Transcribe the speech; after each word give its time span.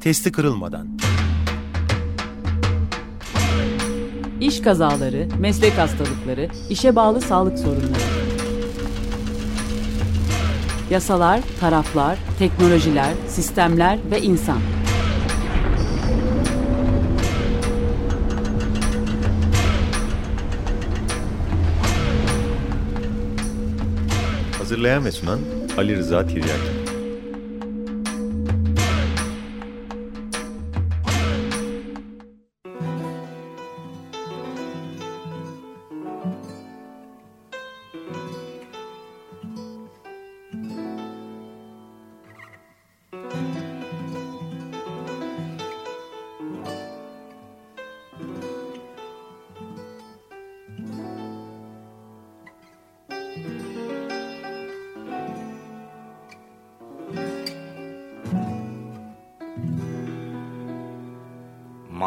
testi 0.00 0.32
kırılmadan. 0.32 0.88
İş 4.40 4.62
kazaları, 4.62 5.28
meslek 5.38 5.78
hastalıkları, 5.78 6.48
işe 6.70 6.96
bağlı 6.96 7.20
sağlık 7.20 7.58
sorunları. 7.58 8.28
Yasalar, 10.90 11.40
taraflar, 11.60 12.18
teknolojiler, 12.38 13.14
sistemler 13.28 13.98
ve 14.10 14.22
insan. 14.22 14.58
Hazırlayan 24.58 25.04
ve 25.04 25.12
sunan 25.12 25.38
Ali 25.76 25.96
Rıza 25.96 26.26
Tiryaki. 26.26 26.77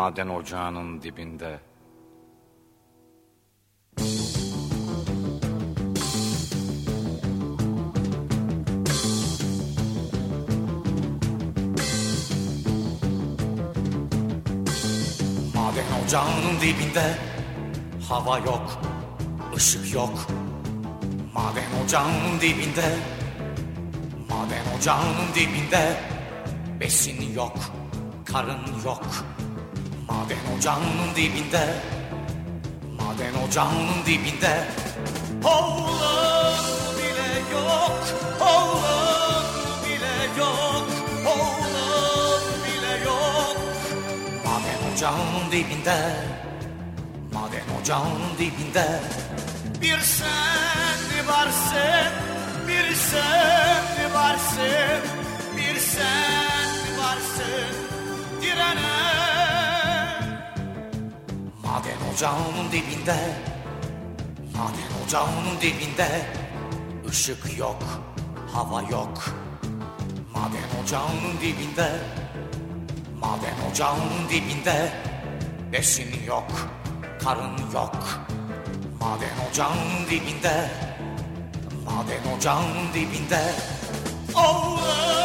Maden 0.01 0.27
ocağının 0.27 1.01
dibinde. 1.01 1.59
Maden 15.55 16.05
ocağının 16.05 16.61
dibinde 16.61 17.17
hava 18.09 18.39
yok, 18.39 18.81
ışık 19.55 19.93
yok. 19.93 20.27
Maden 21.33 21.85
ocağının 21.85 22.41
dibinde, 22.41 22.95
maden 24.29 24.77
ocağının 24.79 25.33
dibinde 25.35 25.97
besin 26.79 27.33
yok, 27.33 27.57
karın 28.25 28.83
yok. 28.85 29.30
Maden 30.31 30.57
ocağının 30.57 31.15
dibinde. 31.15 31.73
Maden 32.99 33.47
ocağının 33.47 34.05
dibinde. 34.05 34.67
Oğlan 35.43 36.53
bile 36.97 37.57
yok 37.57 38.03
Oğlan 38.41 39.43
bile 39.85 40.41
yok 40.41 40.87
Oğlan 41.25 42.41
bile 42.65 43.03
yok. 43.05 43.57
Maden 44.45 44.93
ocağının 44.93 45.51
dibinde. 45.51 46.15
Maden 47.33 47.81
ocağının 47.81 48.37
dibinde. 48.39 48.99
Bir 49.81 49.99
sen 49.99 51.27
varsın 51.27 52.11
Bir 52.67 52.95
sen 52.95 54.13
varsın 54.13 55.01
Bir 55.57 55.79
sen 55.79 56.71
varsın. 56.99 57.75
Direnen 58.41 59.40
ocağının 62.13 62.71
dibinde 62.71 63.15
Maden 64.55 65.05
ocağının 65.05 65.61
dibinde. 65.61 66.25
Işık 67.11 67.57
yok, 67.57 67.83
hava 68.53 68.81
yok 68.81 69.23
Maden 70.33 70.83
ocağının 70.83 71.37
dibinde. 71.41 71.89
Maden 73.19 73.71
ocağının 73.71 74.29
dibinde 74.29 74.91
Besin 75.71 76.25
yok, 76.27 76.51
karın 77.23 77.57
yok. 77.73 77.95
Maden 78.99 79.49
ocağının 79.51 80.05
dibinde 80.09 80.69
Maden 81.85 82.37
ocağının 82.37 82.93
dibinde. 82.93 83.53
Oğlum 84.35 85.20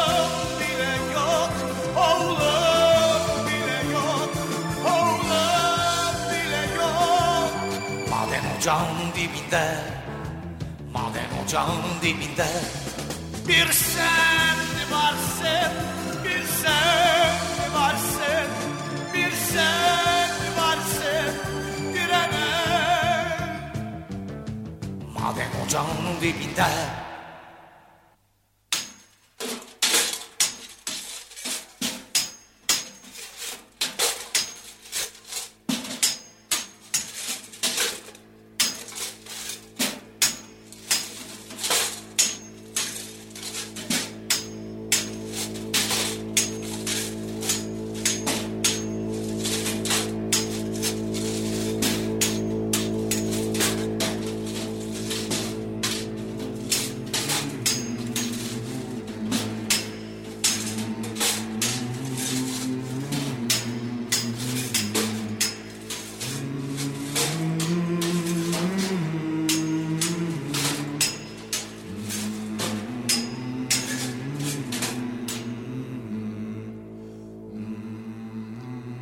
ocağının 8.66 9.12
dibinde 9.15 9.78
Maden 10.93 11.44
ocağının 11.44 12.00
dibinde. 12.03 12.47
Bir 13.49 13.72
sen 13.72 14.56
varsın 14.93 15.72
Bir 16.25 16.43
sen 16.62 17.34
varsın 17.75 18.49
Bir 19.15 19.31
sen 19.31 20.31
varsın 20.59 21.34
Direnen 21.93 23.38
Maden 25.15 25.66
ocağının 25.66 26.21
dibinde 26.21 26.66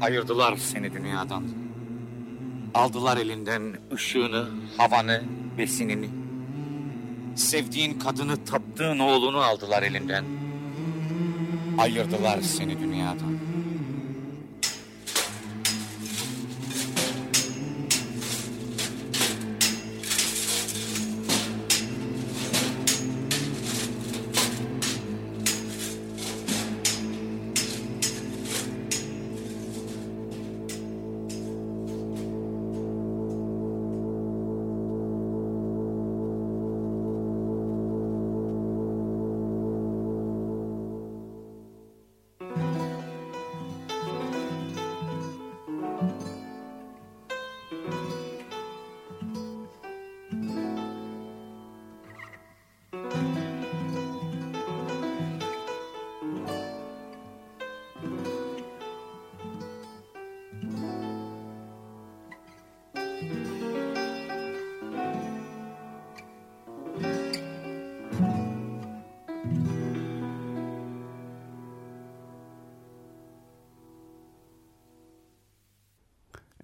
Ayırdılar 0.05 0.57
seni 0.57 0.93
dünyadan. 0.93 1.45
Aldılar 2.75 3.17
elinden 3.17 3.79
ışığını, 3.93 4.49
havanı, 4.77 5.23
besinini. 5.59 6.09
Sevdiğin 7.37 7.99
kadını, 7.99 8.45
taptığın 8.45 8.99
oğlunu 8.99 9.39
aldılar 9.39 9.83
elinden. 9.83 10.25
Ayırdılar 11.79 12.41
seni 12.41 12.81
dünyadan. 12.81 13.34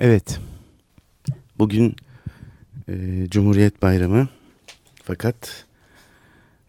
Evet. 0.00 0.40
Bugün 1.58 1.96
e, 2.88 3.26
Cumhuriyet 3.30 3.82
Bayramı 3.82 4.28
fakat 5.04 5.66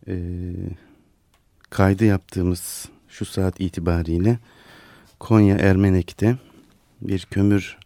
e, 0.07 0.15
kaydı 1.69 2.05
yaptığımız 2.05 2.89
şu 3.07 3.25
saat 3.25 3.61
itibariyle 3.61 4.39
Konya 5.19 5.57
Ermenek'te 5.57 6.37
bir 7.01 7.27
kömür 7.31 7.77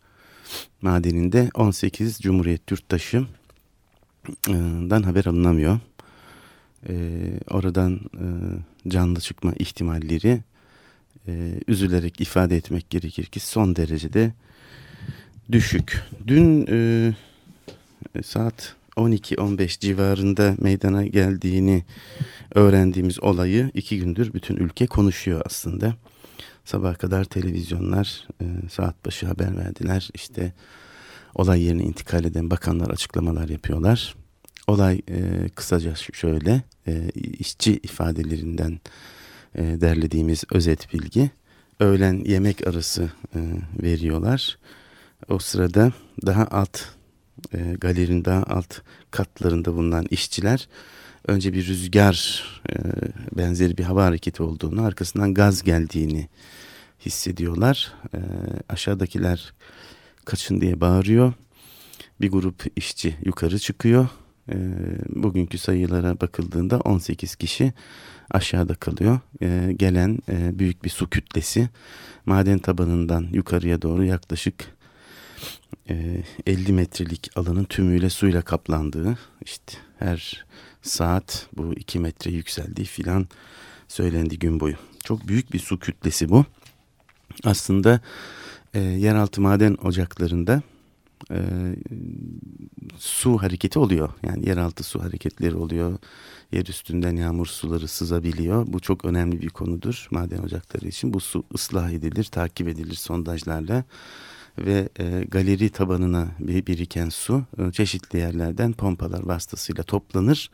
madeninde 0.82 1.50
18 1.54 2.20
Cumhuriyet 2.20 2.72
yurttaşından 2.72 5.04
haber 5.04 5.26
alınamıyor. 5.26 5.80
E, 6.90 6.94
oradan 7.50 7.96
e, 7.96 8.26
canlı 8.90 9.20
çıkma 9.20 9.54
ihtimalleri 9.60 10.44
e, 11.28 11.60
üzülerek 11.68 12.22
ifade 12.22 12.56
etmek 12.56 12.90
gerekir 12.90 13.26
ki 13.26 13.40
son 13.40 13.76
derecede 13.76 14.34
düşük. 15.52 16.02
Dün 16.28 16.68
e, 16.70 17.14
saat 18.24 18.76
12-15 18.98 19.80
civarında 19.80 20.56
meydana 20.58 21.06
geldiğini 21.06 21.84
öğrendiğimiz 22.56 23.24
olayı 23.24 23.72
iki 23.74 24.00
gündür 24.00 24.34
bütün 24.34 24.56
ülke 24.56 24.88
konuşuyor 24.88 25.42
aslında. 25.46 25.96
Sabah 26.66 26.98
kadar 26.98 27.24
televizyonlar 27.24 28.28
e, 28.42 28.46
saat 28.70 29.06
başı 29.06 29.28
haber 29.28 29.58
verdiler. 29.58 30.10
İşte 30.14 30.54
olay 31.36 31.62
yerine 31.64 31.84
intikal 31.84 32.26
eden 32.26 32.50
bakanlar 32.50 32.90
açıklamalar 32.90 33.50
yapıyorlar. 33.50 34.16
Olay 34.68 35.02
e, 35.10 35.50
kısaca 35.56 35.96
şöyle 35.96 36.62
e, 36.88 37.10
işçi 37.40 37.74
ifadelerinden 37.74 38.80
e, 39.56 39.64
derlediğimiz 39.64 40.44
özet 40.52 40.94
bilgi. 40.94 41.32
Öğlen 41.80 42.24
yemek 42.26 42.68
arası 42.68 43.12
e, 43.36 43.40
veriyorlar. 43.84 44.58
O 45.30 45.40
sırada 45.40 45.92
daha 46.26 46.46
alt 46.46 46.82
e, 47.54 47.76
galerinin 47.82 48.26
daha 48.26 48.44
alt 48.44 48.82
katlarında 49.12 49.74
bulunan 49.74 50.06
işçiler 50.10 50.68
önce 51.28 51.54
bir 51.54 51.68
rüzgar 51.68 52.44
e, 52.70 52.74
benzeri 53.38 53.78
bir 53.78 53.84
hava 53.84 54.06
hareketi 54.06 54.44
olduğunu 54.44 54.84
arkasından 54.84 55.34
gaz 55.34 55.64
geldiğini 55.64 56.30
hissediyorlar. 57.06 57.94
E, 58.14 58.20
aşağıdakiler 58.70 59.54
kaçın 60.26 60.62
diye 60.62 60.82
bağırıyor. 60.82 61.34
Bir 62.22 62.32
grup 62.32 62.64
işçi 62.76 63.16
yukarı 63.26 63.60
çıkıyor. 63.60 64.08
E, 64.50 64.56
bugünkü 65.10 65.58
sayılara 65.58 66.22
bakıldığında 66.22 66.80
18 66.80 67.36
kişi 67.36 67.74
aşağıda 68.32 68.76
kalıyor. 68.76 69.20
E, 69.42 69.74
gelen 69.76 70.20
e, 70.30 70.60
büyük 70.60 70.84
bir 70.84 70.90
su 70.90 71.10
kütlesi 71.10 71.70
maden 72.26 72.60
tabanından 72.60 73.28
yukarıya 73.32 73.82
doğru 73.82 74.04
yaklaşık 74.04 74.76
50 76.46 76.74
metrelik 76.74 77.30
alanın 77.36 77.64
tümüyle 77.64 78.10
suyla 78.10 78.42
kaplandığı 78.42 79.18
işte 79.42 79.74
her 80.00 80.46
saat 80.82 81.48
bu 81.58 81.74
2 81.74 82.00
metre 82.00 82.32
yükseldiği 82.32 82.88
filan 82.88 83.28
söylendi 83.88 84.40
gün 84.40 84.60
boyu. 84.60 84.76
Çok 85.04 85.28
büyük 85.28 85.54
bir 85.54 85.60
su 85.60 85.80
kütlesi 85.80 86.30
bu. 86.30 86.46
Aslında 87.44 88.00
e, 88.74 88.80
yeraltı 88.80 89.42
maden 89.42 89.78
ocaklarında 89.84 90.62
e, 91.32 91.40
su 92.98 93.38
hareketi 93.38 93.80
oluyor. 93.80 94.10
Yani 94.24 94.50
yeraltı 94.50 94.84
su 94.84 95.04
hareketleri 95.04 95.56
oluyor. 95.56 95.98
Yer 96.52 96.66
üstünden 96.66 97.16
yağmur 97.16 97.46
suları 97.46 97.88
sızabiliyor. 97.88 98.66
Bu 98.68 98.80
çok 98.80 99.06
önemli 99.06 99.42
bir 99.42 99.50
konudur 99.50 100.08
maden 100.12 100.38
ocakları 100.38 100.88
için. 100.88 101.14
Bu 101.14 101.20
su 101.20 101.44
ıslah 101.54 101.92
edilir, 101.92 102.24
takip 102.24 102.68
edilir 102.68 102.96
sondajlarla 102.96 103.84
ve 104.58 104.90
e, 105.00 105.26
galeri 105.28 105.70
tabanına 105.70 106.28
biriken 106.40 107.10
su 107.10 107.44
e, 107.58 107.72
çeşitli 107.72 108.20
yerlerden 108.20 108.74
pompalar 108.74 109.24
vasıtasıyla 109.24 109.84
toplanır 109.84 110.50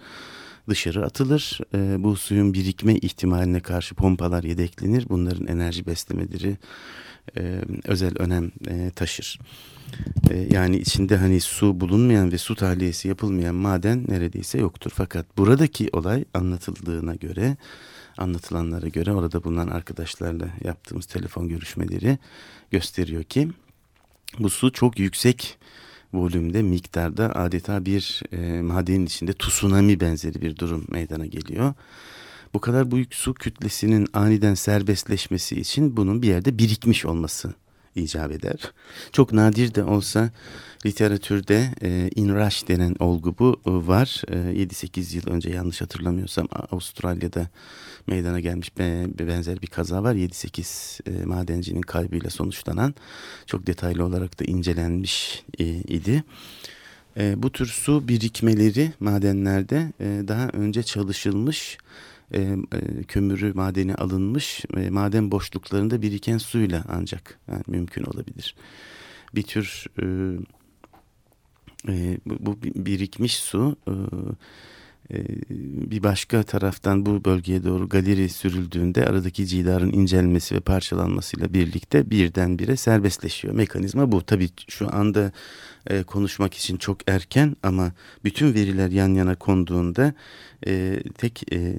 dışarı 0.70 1.06
atılır. 1.06 1.60
E, 1.76 2.04
bu 2.04 2.16
suyun 2.16 2.54
birikme 2.54 2.96
ihtimaline 2.96 3.60
karşı 3.60 3.96
pompalar 3.96 4.44
yedeklenir. 4.44 5.10
Bunların 5.10 5.48
enerji 5.48 5.86
beslemeleri 5.86 6.58
e, 7.38 7.62
özel 7.84 8.18
önem 8.18 8.52
e, 8.68 8.92
taşır. 8.96 9.40
E, 10.30 10.48
yani 10.52 10.78
içinde 10.78 11.18
hani 11.18 11.40
su 11.40 11.80
bulunmayan 11.80 12.32
ve 12.32 12.38
su 12.38 12.56
tahliyesi 12.56 13.08
yapılmayan 13.08 13.56
maden 13.56 14.06
neredeyse 14.08 14.58
yoktur. 14.58 14.92
Fakat 14.96 15.38
buradaki 15.38 15.90
olay 15.94 16.26
anlatıldığına 16.34 17.16
göre 17.16 17.58
anlatılanlara 18.18 18.88
göre 18.88 19.14
orada 19.14 19.44
bulunan 19.44 19.68
arkadaşlarla 19.68 20.48
yaptığımız 20.64 21.06
telefon 21.06 21.48
görüşmeleri 21.48 22.18
gösteriyor 22.72 23.24
ki 23.24 23.50
bu 24.40 24.50
su 24.50 24.72
çok 24.72 25.00
yüksek 25.00 25.58
volümde, 26.14 26.62
miktarda 26.62 27.36
adeta 27.36 27.86
bir 27.86 28.22
e, 28.32 28.62
madenin 28.62 29.06
içinde 29.06 29.34
tsunami 29.34 30.00
benzeri 30.00 30.42
bir 30.42 30.58
durum 30.58 30.86
meydana 30.90 31.26
geliyor. 31.26 31.74
Bu 32.54 32.60
kadar 32.60 32.92
büyük 32.92 33.16
su 33.16 33.34
kütlesinin 33.34 34.08
aniden 34.14 34.54
serbestleşmesi 34.54 35.60
için 35.60 35.98
bunun 35.98 36.22
bir 36.22 36.28
yerde 36.28 36.58
birikmiş 36.58 37.06
olması 37.06 37.54
icap 37.96 38.32
eder. 38.32 38.72
Çok 39.12 39.34
nadir 39.34 39.76
de 39.76 39.84
olsa 39.84 40.30
literatürde 40.86 41.70
e, 41.82 42.10
inrush 42.16 42.68
denen 42.68 42.96
olgu 43.00 43.36
bu 43.40 43.62
e, 43.66 43.88
var. 43.88 44.24
E, 44.28 44.36
7-8 44.36 45.16
yıl 45.16 45.28
önce 45.28 45.50
yanlış 45.50 45.82
hatırlamıyorsam 45.82 46.48
Avustralya'da 46.72 47.50
meydana 48.08 48.40
gelmiş 48.40 48.78
benzer 49.20 49.62
bir 49.62 49.68
kaza 49.68 50.04
var. 50.04 50.16
7-8 50.16 51.10
e, 51.10 51.26
madencinin 51.26 51.82
kaybıyla 51.82 52.30
sonuçlanan 52.30 52.96
çok 53.46 53.68
detaylı 53.68 54.06
olarak 54.06 54.40
da 54.40 54.44
incelenmiş 54.44 55.44
e, 55.60 55.66
idi. 55.66 56.24
E, 57.18 57.44
bu 57.44 57.52
tür 57.52 57.66
su 57.66 58.08
birikmeleri 58.08 58.94
madenlerde 59.00 59.92
daha 60.28 60.48
önce 60.48 60.84
çalışılmış 60.84 61.78
kömürü 63.08 63.54
madeni 63.54 63.96
alınmış 63.96 64.66
maden 64.90 65.32
boşluklarında 65.32 66.02
biriken 66.02 66.38
suyla 66.38 66.84
ancak 66.90 67.40
yani 67.48 67.64
mümkün 67.68 68.04
olabilir. 68.04 68.56
Bir 69.36 69.44
tür 69.44 69.86
bu, 72.26 72.58
birikmiş 72.64 73.36
su 73.36 73.76
bir 75.92 76.04
başka 76.04 76.44
taraftan 76.44 77.06
bu 77.06 77.26
bölgeye 77.26 77.64
doğru 77.64 77.90
galeri 77.90 78.30
sürüldüğünde 78.30 79.06
aradaki 79.06 79.48
cidarın 79.48 79.92
incelmesi 79.92 80.56
ve 80.56 80.60
parçalanmasıyla 80.60 81.54
birlikte 81.54 82.10
birdenbire 82.10 82.76
serbestleşiyor. 82.76 83.54
Mekanizma 83.54 84.12
bu. 84.12 84.26
Tabii 84.26 84.50
şu 84.68 84.96
anda 84.96 85.32
e, 85.88 86.04
konuşmak 86.04 86.54
için 86.54 86.78
çok 86.78 87.10
erken 87.10 87.56
ama 87.64 87.92
bütün 88.24 88.54
veriler 88.54 88.90
yan 88.90 89.14
yana 89.14 89.36
konduğunda 89.36 90.14
e, 90.68 91.04
tek 91.18 91.54
e, 91.54 91.76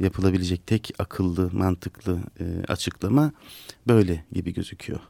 yapılabilecek 0.00 0.66
tek 0.66 0.90
akıllı, 0.98 1.50
mantıklı 1.52 2.18
e, 2.40 2.44
açıklama 2.68 3.32
böyle 3.88 4.24
gibi 4.32 4.54
gözüküyor. 4.54 5.00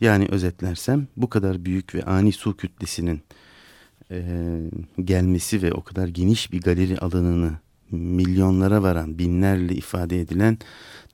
Yani 0.00 0.28
özetlersem 0.30 1.06
bu 1.16 1.28
kadar 1.28 1.64
büyük 1.64 1.94
ve 1.94 2.02
ani 2.02 2.32
su 2.32 2.56
kütlesinin 2.56 3.22
e, 4.10 4.22
gelmesi 5.04 5.62
ve 5.62 5.72
o 5.72 5.82
kadar 5.82 6.08
geniş 6.08 6.52
bir 6.52 6.60
galeri 6.60 6.98
alanını 6.98 7.52
milyonlara 7.90 8.82
varan, 8.82 9.18
binlerle 9.18 9.74
ifade 9.74 10.20
edilen 10.20 10.58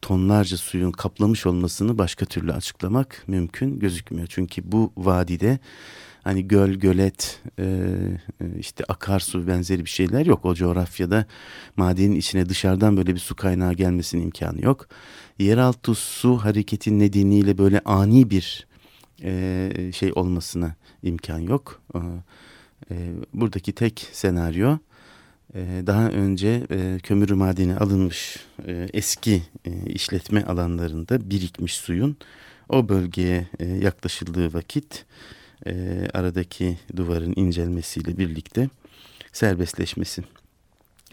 tonlarca 0.03 0.57
suyun 0.57 0.91
kaplamış 0.93 1.47
olmasını 1.47 1.99
başka 1.99 2.27
türlü 2.27 2.53
açıklamak 2.53 3.25
mümkün 3.27 3.79
gözükmüyor. 3.79 4.27
Çünkü 4.31 4.73
bu 4.73 4.93
vadide 4.97 5.59
hani 6.25 6.49
göl, 6.49 6.71
gölet, 6.71 7.43
e, 7.59 7.87
işte 8.59 8.85
akarsu 8.89 9.47
benzeri 9.47 9.85
bir 9.85 9.91
şeyler 9.91 10.27
yok. 10.27 10.45
O 10.45 10.55
coğrafyada 10.55 11.27
madenin 11.77 12.17
içine 12.17 12.49
dışarıdan 12.49 12.97
böyle 12.97 13.15
bir 13.15 13.21
su 13.21 13.37
kaynağı 13.37 13.73
gelmesinin 13.73 14.23
imkanı 14.23 14.65
yok. 14.65 14.89
Yeraltı 15.39 15.95
su 15.95 16.37
hareketi 16.37 16.99
nedeniyle 16.99 17.59
böyle 17.59 17.81
ani 17.85 18.31
bir 18.31 18.67
e, 19.23 19.93
şey 19.95 20.13
olmasına 20.15 20.75
imkan 21.03 21.39
yok. 21.39 21.83
E, 21.95 22.01
e, 22.91 22.95
buradaki 23.35 23.73
tek 23.73 24.09
senaryo 24.13 24.79
e, 25.55 25.83
daha 25.87 26.09
önce 26.09 26.67
e, 26.71 26.99
kömür 27.03 27.31
madeni 27.31 27.77
alınmış 27.77 28.37
e, 28.67 28.89
eski 28.93 29.43
e, 29.65 29.91
işletme 29.91 30.45
alanlarında 30.45 31.31
birikmiş 31.31 31.75
suyun 31.75 32.17
o 32.69 32.89
bölgeye 32.89 33.47
e, 33.59 33.67
yaklaşıldığı 33.67 34.55
vakit 34.55 35.05
e, 35.67 35.73
aradaki 36.15 36.79
duvarın 36.97 37.33
incelmesiyle 37.37 38.19
birlikte 38.19 38.69
serbestleşmesi. 39.33 40.25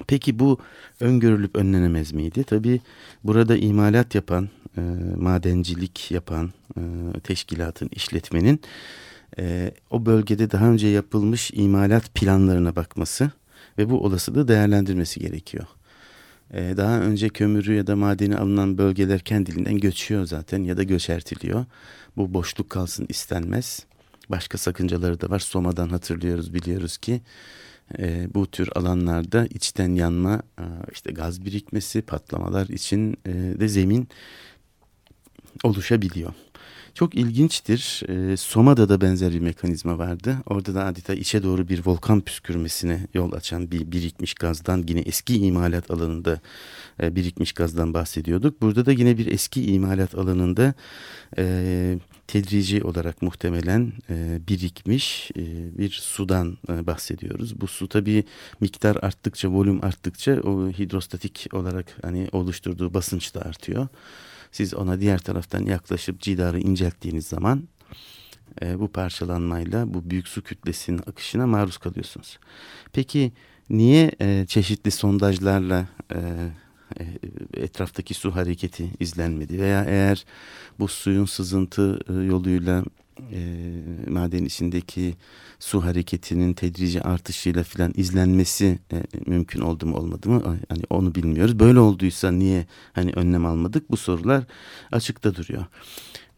Peki 0.07 0.39
bu 0.39 0.59
öngörülüp 0.99 1.55
önlenemez 1.55 2.11
miydi? 2.11 2.43
Tabi 2.43 2.81
burada 3.23 3.57
imalat 3.57 4.15
yapan, 4.15 4.49
e, 4.77 4.81
madencilik 5.17 6.11
yapan 6.11 6.53
e, 6.77 6.81
teşkilatın, 7.23 7.89
işletmenin 7.91 8.61
e, 9.39 9.71
o 9.89 10.05
bölgede 10.05 10.51
daha 10.51 10.67
önce 10.67 10.87
yapılmış 10.87 11.51
imalat 11.53 12.15
planlarına 12.15 12.75
bakması 12.75 13.31
ve 13.77 13.89
bu 13.89 14.03
olasılığı 14.03 14.47
değerlendirmesi 14.47 15.19
gerekiyor. 15.19 15.65
E, 16.53 16.77
daha 16.77 16.99
önce 16.99 17.29
kömürü 17.29 17.73
ya 17.73 17.87
da 17.87 17.95
madeni 17.95 18.37
alınan 18.37 18.77
bölgeler 18.77 19.19
kendiliğinden 19.19 19.77
göçüyor 19.77 20.25
zaten 20.25 20.63
ya 20.63 20.77
da 20.77 20.83
göçertiliyor. 20.83 21.65
Bu 22.17 22.33
boşluk 22.33 22.69
kalsın 22.69 23.05
istenmez. 23.09 23.85
Başka 24.29 24.57
sakıncaları 24.57 25.21
da 25.21 25.29
var. 25.29 25.39
Soma'dan 25.39 25.89
hatırlıyoruz 25.89 26.53
biliyoruz 26.53 26.97
ki 26.97 27.21
e, 27.99 28.27
bu 28.33 28.51
tür 28.51 28.69
alanlarda 28.75 29.45
içten 29.45 29.95
yanma, 29.95 30.41
e, 30.59 30.65
işte 30.93 31.11
gaz 31.11 31.45
birikmesi, 31.45 32.01
patlamalar 32.01 32.67
için 32.67 33.17
e, 33.25 33.31
de 33.33 33.67
zemin 33.67 34.07
oluşabiliyor. 35.63 36.33
Çok 36.93 37.15
ilginçtir. 37.15 38.03
E, 38.09 38.37
Soma'da 38.37 38.89
da 38.89 39.01
benzer 39.01 39.33
bir 39.33 39.39
mekanizma 39.39 39.97
vardı. 39.97 40.37
Orada 40.45 40.75
da 40.75 40.85
adeta 40.85 41.13
içe 41.13 41.43
doğru 41.43 41.67
bir 41.69 41.85
volkan 41.85 42.21
püskürmesine 42.21 43.07
yol 43.13 43.31
açan 43.31 43.71
bir 43.71 43.91
birikmiş 43.91 44.33
gazdan 44.33 44.85
yine 44.87 44.99
eski 44.99 45.37
imalat 45.37 45.91
alanında 45.91 46.39
e, 47.01 47.15
birikmiş 47.15 47.53
gazdan 47.53 47.93
bahsediyorduk. 47.93 48.61
Burada 48.61 48.85
da 48.85 48.91
yine 48.91 49.17
bir 49.17 49.31
eski 49.31 49.73
imalat 49.73 50.15
alanında 50.15 50.73
e, 51.37 51.97
tedrici 52.27 52.83
olarak 52.83 53.21
muhtemelen 53.21 53.93
e, 54.09 54.39
birikmiş 54.47 55.31
e, 55.37 55.43
bir 55.77 55.89
sudan 55.89 56.57
e, 56.69 56.87
bahsediyoruz. 56.87 57.61
Bu 57.61 57.67
su 57.67 57.87
tabii 57.87 58.23
miktar 58.59 58.95
arttıkça, 59.01 59.49
volüm 59.49 59.85
arttıkça 59.85 60.41
o 60.41 60.69
hidrostatik 60.69 61.47
olarak 61.53 61.85
hani 62.01 62.29
oluşturduğu 62.31 62.93
basınç 62.93 63.35
da 63.35 63.41
artıyor. 63.41 63.87
Siz 64.53 64.73
ona 64.73 64.99
diğer 64.99 65.19
taraftan 65.19 65.65
yaklaşıp 65.65 66.19
cidarı 66.19 66.59
incelttiğiniz 66.59 67.27
zaman 67.27 67.67
e, 68.61 68.79
bu 68.79 68.87
parçalanmayla 68.87 69.93
bu 69.93 70.09
büyük 70.09 70.27
su 70.27 70.41
kütlesinin 70.41 70.97
akışına 70.97 71.47
maruz 71.47 71.77
kalıyorsunuz. 71.77 72.39
Peki 72.93 73.31
niye 73.69 74.11
e, 74.21 74.45
çeşitli 74.47 74.91
sondajlarla 74.91 75.87
e, 76.15 76.19
e, 76.99 77.05
etraftaki 77.53 78.13
su 78.13 78.35
hareketi 78.35 78.89
izlenmedi 78.99 79.59
veya 79.59 79.85
eğer 79.85 80.25
bu 80.79 80.87
suyun 80.87 81.25
sızıntı 81.25 81.99
e, 82.09 82.13
yoluyla 82.13 82.83
e, 83.31 83.39
maden 84.09 84.45
içindeki 84.45 85.15
su 85.59 85.83
hareketinin 85.83 86.53
tedrici 86.53 87.01
artışıyla 87.01 87.63
filan 87.63 87.93
izlenmesi 87.95 88.79
e, 88.93 89.03
mümkün 89.25 89.61
oldu 89.61 89.85
mu 89.85 89.97
olmadı 89.97 90.29
mı 90.29 90.57
hani 90.69 90.83
onu 90.89 91.15
bilmiyoruz. 91.15 91.59
Böyle 91.59 91.79
olduysa 91.79 92.31
niye 92.31 92.65
hani 92.93 93.11
önlem 93.11 93.45
almadık 93.45 93.91
bu 93.91 93.97
sorular 93.97 94.43
açıkta 94.91 95.35
duruyor. 95.35 95.65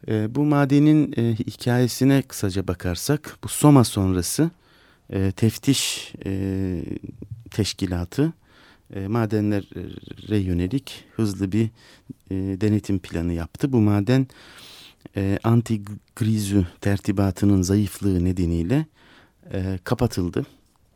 E, 0.08 0.36
bu 0.36 0.46
madenin 0.46 1.14
e, 1.18 1.36
hikayesine 1.36 2.22
kısaca 2.22 2.68
bakarsak 2.68 3.38
bu 3.44 3.48
Soma 3.48 3.84
sonrası 3.84 4.50
e, 5.10 5.32
teftiş 5.32 6.14
e, 6.26 6.82
teşkilatı 7.52 8.34
e, 8.94 9.08
madenlere 9.08 10.38
yönelik 10.38 11.04
hızlı 11.16 11.52
bir 11.52 11.70
e, 12.32 12.36
denetim 12.62 13.00
planı 13.00 13.34
yaptı. 13.34 13.74
Bu 13.74 13.82
maden 13.82 14.28
e, 15.16 15.40
anti-grizü 15.44 16.66
tertibatının 16.82 17.62
zayıflığı 17.62 18.26
nedeniyle 18.26 18.86
e, 19.54 19.80
kapatıldı. 19.84 20.46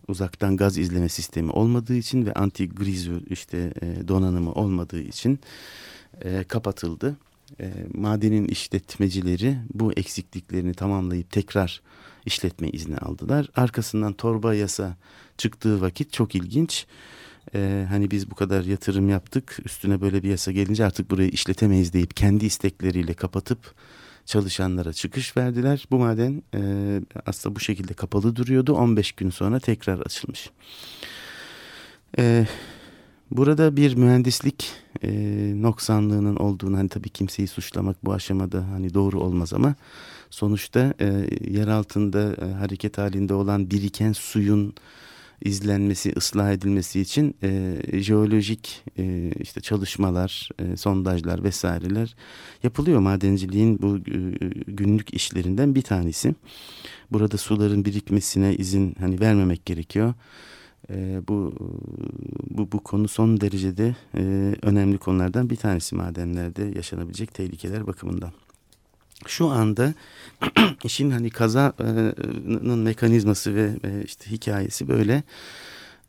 Uzaktan 0.07 0.57
gaz 0.57 0.77
izleme 0.77 1.09
sistemi 1.09 1.51
olmadığı 1.51 1.95
için 1.95 2.25
ve 2.25 2.31
anti-grizü 2.31 3.21
işte 3.29 3.73
e, 3.81 4.07
donanımı 4.07 4.51
olmadığı 4.51 5.01
için 5.01 5.39
e, 6.21 6.43
kapatıldı. 6.43 7.17
E, 7.59 7.73
madenin 7.93 8.47
işletmecileri 8.47 9.57
bu 9.73 9.93
eksikliklerini 9.93 10.73
tamamlayıp 10.73 11.31
tekrar 11.31 11.81
işletme 12.25 12.69
izni 12.69 12.97
aldılar. 12.97 13.49
Arkasından 13.55 14.13
torba 14.13 14.53
yasa 14.53 14.95
çıktığı 15.37 15.81
vakit 15.81 16.13
çok 16.13 16.35
ilginç 16.35 16.85
hani 17.89 18.11
biz 18.11 18.31
bu 18.31 18.35
kadar 18.35 18.63
yatırım 18.63 19.09
yaptık 19.09 19.57
üstüne 19.65 20.01
böyle 20.01 20.23
bir 20.23 20.29
yasa 20.29 20.51
gelince 20.51 20.85
artık 20.85 21.11
burayı 21.11 21.29
işletemeyiz 21.29 21.93
deyip 21.93 22.15
kendi 22.15 22.45
istekleriyle 22.45 23.13
kapatıp 23.13 23.75
çalışanlara 24.29 24.93
çıkış 24.93 25.37
verdiler. 25.37 25.87
Bu 25.91 25.99
maden 25.99 26.43
e, 26.55 26.61
aslında 27.25 27.55
bu 27.55 27.59
şekilde 27.59 27.93
kapalı 27.93 28.35
duruyordu 28.35 28.73
15 28.73 29.11
gün 29.11 29.29
sonra 29.29 29.59
tekrar 29.59 29.99
açılmış. 29.99 30.49
E, 32.17 32.47
burada 33.31 33.75
bir 33.75 33.95
mühendislik 33.95 34.71
e, 35.03 35.09
noksanlığının 35.61 36.35
olduğunu 36.35 36.77
hani 36.77 36.89
tabii 36.89 37.09
kimseyi 37.09 37.47
suçlamak 37.47 38.05
bu 38.05 38.13
aşamada 38.13 38.67
hani 38.71 38.93
doğru 38.93 39.19
olmaz 39.19 39.53
ama 39.53 39.75
sonuçta 40.29 40.93
e, 40.99 41.05
yer 41.49 41.67
altında 41.67 42.35
e, 42.45 42.53
hareket 42.53 42.97
halinde 42.97 43.33
olan 43.33 43.71
biriken 43.71 44.13
suyun 44.13 44.73
izlenmesi, 45.41 46.13
ıslah 46.17 46.51
edilmesi 46.51 47.01
için 47.01 47.35
e, 47.43 47.77
jeolojik 47.93 48.83
e, 48.97 49.31
işte 49.39 49.61
çalışmalar, 49.61 50.49
e, 50.59 50.77
sondajlar 50.77 51.43
vesaireler 51.43 52.15
yapılıyor. 52.63 52.99
Madenciliğin 52.99 53.81
bu 53.81 53.97
e, 53.97 54.19
günlük 54.67 55.13
işlerinden 55.13 55.75
bir 55.75 55.81
tanesi. 55.81 56.35
Burada 57.11 57.37
suların 57.37 57.85
birikmesine 57.85 58.55
izin 58.55 58.95
hani 58.99 59.19
vermemek 59.19 59.65
gerekiyor. 59.65 60.13
E, 60.89 61.21
bu 61.27 61.53
bu 62.49 62.71
bu 62.71 62.79
konu 62.79 63.07
son 63.07 63.41
derecede 63.41 63.95
e, 64.15 64.55
önemli 64.61 64.97
konulardan 64.97 65.49
bir 65.49 65.55
tanesi 65.55 65.95
madenlerde 65.95 66.71
yaşanabilecek 66.75 67.33
tehlikeler 67.33 67.87
bakımından 67.87 68.31
şu 69.27 69.47
anda 69.47 69.93
işin 70.83 71.11
hani 71.11 71.29
kazanın 71.29 72.79
mekanizması 72.79 73.55
ve 73.55 73.73
işte 74.05 74.31
hikayesi 74.31 74.87
böyle. 74.87 75.23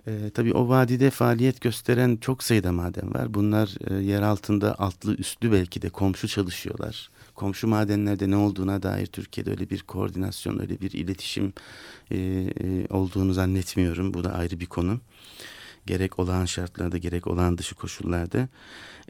E, 0.07 0.31
tabii 0.35 0.53
o 0.55 0.69
vadide 0.69 1.11
faaliyet 1.11 1.61
gösteren 1.61 2.17
çok 2.17 2.43
sayıda 2.43 2.73
maden 2.73 3.15
var. 3.15 3.35
Bunlar 3.35 3.77
e, 3.91 4.05
yer 4.05 4.23
altında 4.23 4.79
altlı 4.79 5.15
üstlü 5.17 5.53
belki 5.53 5.83
de 5.83 5.91
komşu 5.91 6.29
çalışıyorlar. 6.29 7.11
Komşu 7.35 7.69
madenlerde 7.69 8.31
ne 8.31 8.37
olduğuna 8.37 8.83
dair 8.83 9.07
Türkiye'de 9.07 9.51
öyle 9.51 9.71
bir 9.71 9.83
koordinasyon, 9.83 10.59
öyle 10.61 10.81
bir 10.81 10.91
iletişim 10.91 11.53
e, 12.11 12.17
e, 12.17 12.87
olduğunu 12.91 13.33
zannetmiyorum. 13.33 14.15
Bu 14.15 14.25
da 14.25 14.33
ayrı 14.33 14.61
bir 14.61 14.67
konu. 14.67 15.01
Gerek 15.91 16.19
olağan 16.19 16.45
şartlarda 16.45 16.99
gerek 16.99 17.27
olağan 17.27 17.59
dışı 17.59 17.75
koşullarda. 17.75 18.49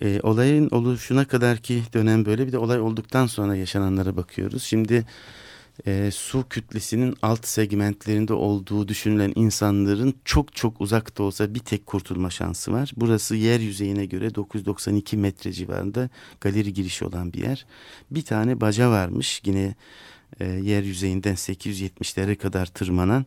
E, 0.02 0.20
olayın 0.22 0.68
oluşuna 0.70 1.24
kadar 1.24 1.58
ki 1.58 1.82
dönem 1.94 2.24
böyle 2.24 2.46
bir 2.46 2.52
de 2.52 2.58
olay 2.58 2.80
olduktan 2.80 3.26
sonra 3.26 3.56
yaşananlara 3.56 4.16
bakıyoruz. 4.16 4.62
Şimdi 4.62 5.06
e, 5.86 6.10
su 6.10 6.44
kütlesinin 6.50 7.14
alt 7.22 7.46
segmentlerinde 7.46 8.32
olduğu 8.32 8.88
düşünülen 8.88 9.32
insanların 9.34 10.14
çok 10.24 10.56
çok 10.56 10.80
uzakta 10.80 11.22
olsa 11.22 11.54
bir 11.54 11.60
tek 11.60 11.86
kurtulma 11.86 12.30
şansı 12.30 12.72
var. 12.72 12.92
Burası 12.96 13.36
yer 13.36 13.60
yüzeyine 13.60 14.06
göre 14.06 14.34
992 14.34 15.16
metre 15.16 15.52
civarında 15.52 16.08
galeri 16.40 16.72
girişi 16.72 17.04
olan 17.04 17.32
bir 17.32 17.42
yer. 17.42 17.66
Bir 18.10 18.22
tane 18.22 18.60
baca 18.60 18.90
varmış 18.90 19.42
yine 19.44 19.74
e, 20.40 20.44
yer 20.46 20.82
yüzeyinden 20.82 21.34
870'lere 21.34 22.36
kadar 22.36 22.66
tırmanan 22.66 23.26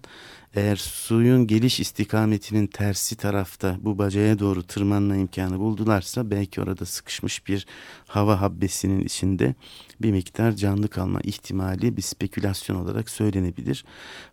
eğer 0.56 0.76
suyun 0.76 1.48
geliş 1.48 1.80
istikametinin 1.80 2.68
tersi 2.68 3.16
tarafta 3.16 3.78
bu 3.82 3.98
bacaya 3.98 4.40
doğru 4.40 4.64
tırmanma 4.64 5.16
imkanı 5.16 5.60
buldularsa 5.60 6.32
belki 6.32 6.62
orada 6.62 6.86
sıkışmış 6.86 7.48
bir 7.48 7.66
hava 8.08 8.42
habbesinin 8.42 9.06
içinde 9.06 9.56
bir 10.02 10.12
miktar 10.12 10.52
canlı 10.52 10.88
kalma 10.88 11.22
ihtimali 11.22 11.98
bir 11.98 12.02
spekülasyon 12.02 12.76
olarak 12.76 13.10
söylenebilir. 13.10 13.86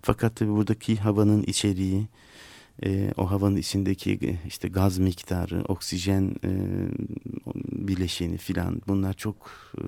Fakat 0.02 0.36
tabi 0.36 0.50
buradaki 0.50 0.96
havanın 0.96 1.42
içeriği 1.42 2.08
e, 2.84 3.12
o 3.16 3.30
havanın 3.30 3.56
içindeki 3.56 4.18
e, 4.22 4.46
işte 4.46 4.68
gaz 4.68 4.98
miktarı, 4.98 5.64
oksijen 5.68 6.34
e, 6.44 6.50
bileşeni 7.72 8.36
filan 8.36 8.82
bunlar 8.88 9.12
çok 9.12 9.50
e, 9.78 9.84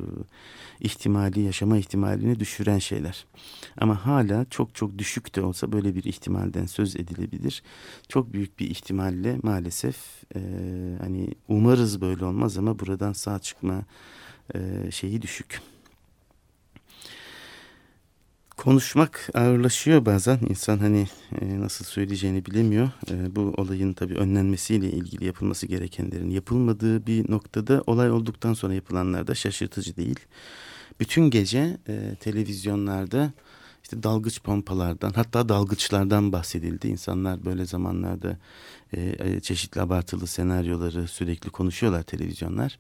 ihtimali, 0.80 1.40
yaşama 1.40 1.78
ihtimalini 1.78 2.40
düşüren 2.40 2.78
şeyler. 2.78 3.26
Ama 3.78 4.06
hala 4.06 4.46
çok 4.50 4.74
çok 4.74 4.98
düşük 4.98 5.34
de 5.34 5.42
olsa 5.42 5.72
böyle 5.72 5.94
bir 5.94 6.04
ihtimalden 6.04 6.66
söz 6.66 6.96
edilebilir. 6.96 7.62
Çok 8.08 8.32
büyük 8.32 8.58
bir 8.58 8.70
ihtimalle 8.70 9.38
maalesef 9.42 9.96
e, 10.34 10.40
hani 11.00 11.28
umarız 11.48 12.00
böyle 12.00 12.24
olmaz 12.24 12.58
ama 12.58 12.78
buradan 12.78 13.12
sağ 13.12 13.38
çıkma 13.38 13.84
e, 14.54 14.90
şeyi 14.90 15.22
düşük 15.22 15.60
konuşmak 18.56 19.30
ağırlaşıyor 19.34 20.06
bazen. 20.06 20.38
insan 20.48 20.78
hani 20.78 21.08
e, 21.40 21.60
nasıl 21.60 21.84
söyleyeceğini 21.84 22.46
bilemiyor. 22.46 22.90
E, 23.10 23.36
bu 23.36 23.40
olayın 23.40 23.92
tabii 23.92 24.14
önlenmesiyle 24.14 24.90
ilgili 24.90 25.24
yapılması 25.24 25.66
gerekenlerin 25.66 26.30
yapılmadığı 26.30 27.06
bir 27.06 27.30
noktada 27.30 27.82
olay 27.86 28.10
olduktan 28.10 28.54
sonra 28.54 28.74
yapılanlar 28.74 29.26
da 29.26 29.34
şaşırtıcı 29.34 29.96
değil. 29.96 30.20
Bütün 31.00 31.30
gece 31.30 31.78
e, 31.88 32.16
televizyonlarda 32.20 33.32
işte 33.82 34.02
dalgıç 34.02 34.42
pompalardan 34.42 35.12
hatta 35.12 35.48
dalgıçlardan 35.48 36.32
bahsedildi. 36.32 36.88
İnsanlar 36.88 37.44
böyle 37.44 37.64
zamanlarda 37.64 38.38
e, 38.92 39.16
e 39.18 39.40
çeşitli 39.40 39.80
abartılı 39.80 40.26
senaryoları 40.26 41.08
sürekli 41.08 41.50
konuşuyorlar 41.50 42.02
televizyonlar. 42.02 42.78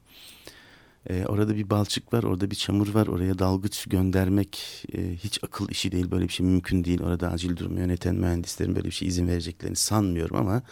E, 1.10 1.26
orada 1.26 1.56
bir 1.56 1.70
balçık 1.70 2.12
var, 2.12 2.22
orada 2.22 2.50
bir 2.50 2.56
çamur 2.56 2.94
var. 2.94 3.06
Oraya 3.06 3.38
dalgıç 3.38 3.86
göndermek 3.86 4.84
e, 4.94 5.14
hiç 5.14 5.44
akıl 5.44 5.68
işi 5.68 5.92
değil. 5.92 6.10
Böyle 6.10 6.24
bir 6.24 6.32
şey 6.32 6.46
mümkün 6.46 6.84
değil. 6.84 7.02
Orada 7.02 7.30
acil 7.30 7.56
durumu 7.56 7.78
yöneten 7.78 8.14
mühendislerin 8.14 8.76
böyle 8.76 8.86
bir 8.86 8.94
şey 8.94 9.08
izin 9.08 9.28
vereceklerini 9.28 9.76
sanmıyorum 9.76 10.36
ama 10.36 10.62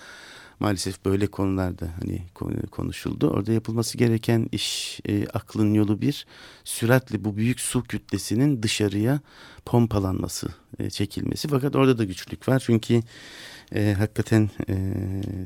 maalesef 0.61 1.05
böyle 1.05 1.26
konularda 1.26 1.88
hani 2.00 2.23
konuşuldu. 2.71 3.31
Orada 3.31 3.52
yapılması 3.52 3.99
gereken 3.99 4.49
iş 4.52 5.00
e, 5.09 5.26
aklın 5.26 5.75
yolu 5.75 6.00
bir 6.00 6.26
süratle 6.64 7.25
bu 7.25 7.37
büyük 7.37 7.61
su 7.61 7.83
kütlesinin 7.83 8.62
dışarıya 8.62 9.21
pompalanması, 9.64 10.49
e, 10.79 10.90
çekilmesi. 10.90 11.49
Fakat 11.49 11.76
orada 11.76 11.99
da 11.99 12.05
güçlük 12.05 12.49
var 12.49 12.62
çünkü 12.67 13.02
e, 13.75 13.95
hakikaten 13.99 14.50
e, 14.69 14.76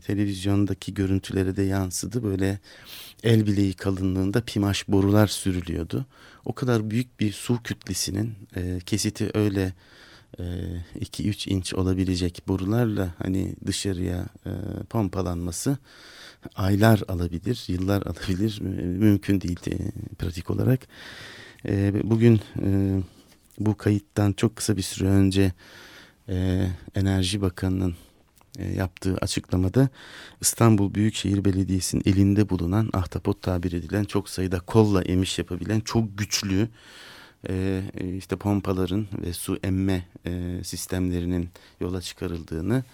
televizyondaki 0.06 0.94
görüntülere 0.94 1.56
de 1.56 1.62
yansıdı. 1.62 2.22
Böyle 2.22 2.58
el 3.22 3.46
bileği 3.46 3.74
kalınlığında 3.74 4.40
pimaş 4.40 4.88
borular 4.88 5.26
sürülüyordu. 5.26 6.06
O 6.44 6.52
kadar 6.52 6.90
büyük 6.90 7.20
bir 7.20 7.32
su 7.32 7.62
kütlesinin 7.62 8.34
e, 8.56 8.78
kesiti 8.86 9.30
öyle 9.34 9.72
2-3 10.38 11.50
e, 11.50 11.54
inç 11.54 11.74
olabilecek 11.74 12.42
borularla 12.48 13.14
hani 13.22 13.54
dışarıya 13.66 14.26
e, 14.46 14.50
pompalanması 14.90 15.78
aylar 16.56 17.02
alabilir, 17.08 17.64
yıllar 17.68 18.02
alabilir. 18.06 18.60
Mümkün 18.60 19.40
değil 19.40 19.58
e, 19.70 19.76
pratik 20.18 20.50
olarak. 20.50 20.80
Bugün 22.02 22.40
bu 23.58 23.76
kayıttan 23.76 24.32
çok 24.32 24.56
kısa 24.56 24.76
bir 24.76 24.82
süre 24.82 25.08
önce 25.08 25.52
Enerji 26.94 27.40
Bakanı'nın 27.40 27.94
yaptığı 28.74 29.16
açıklamada 29.16 29.88
İstanbul 30.40 30.94
Büyükşehir 30.94 31.44
Belediyesi'nin 31.44 32.02
elinde 32.06 32.48
bulunan 32.48 32.90
ahtapot 32.92 33.42
tabir 33.42 33.72
edilen 33.72 34.04
çok 34.04 34.28
sayıda 34.28 34.60
kolla 34.60 35.02
emiş 35.02 35.38
yapabilen 35.38 35.80
çok 35.80 36.18
güçlü 36.18 36.68
e, 37.48 37.82
işte 38.16 38.36
pompaların 38.36 39.06
ve 39.22 39.32
su 39.32 39.58
emme 39.62 40.04
e, 40.26 40.60
sistemlerinin 40.64 41.48
yola 41.80 42.00
çıkarıldığını 42.00 42.84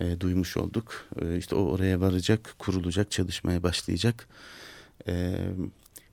e, 0.00 0.20
duymuş 0.20 0.56
olduk. 0.56 1.06
E, 1.22 1.38
işte 1.38 1.54
o 1.54 1.62
oraya 1.62 2.00
varacak, 2.00 2.54
kurulacak, 2.58 3.10
çalışmaya 3.10 3.62
başlayacak. 3.62 4.28
E, 5.08 5.36